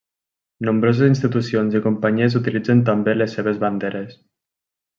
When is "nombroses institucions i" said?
0.69-1.81